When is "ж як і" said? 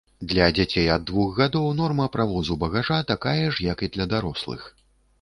3.45-3.95